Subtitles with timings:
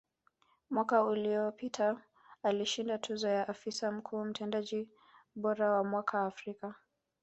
[0.69, 1.97] Mwaka uliopita
[2.43, 4.89] alishinda tuzo ya Afisa Mkuu Mtendaji
[5.35, 6.73] bora wa Mwaka Afrika